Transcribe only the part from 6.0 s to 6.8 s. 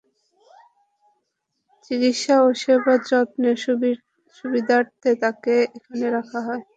রাখা হয়।